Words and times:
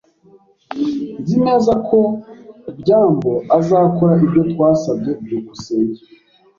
Nzi 1.19 1.35
neza 1.45 1.71
ko 1.87 1.99
byambo 2.79 3.31
azakora 3.57 4.13
ibyo 4.25 4.41
twasabye. 4.51 5.11
byukusenge 5.23 6.01